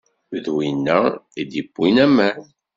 [0.43, 0.99] D winna
[1.41, 2.39] i d-iwwin aman